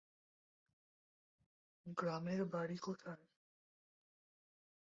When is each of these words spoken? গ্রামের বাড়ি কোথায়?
গ্রামের 1.97 2.41
বাড়ি 2.45 2.77
কোথায়? 2.77 3.23